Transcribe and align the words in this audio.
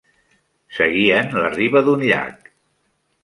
Seguien 0.77 1.29
la 1.43 1.51
riba 1.57 1.83
d'un 1.89 2.05
llac. 2.13 2.49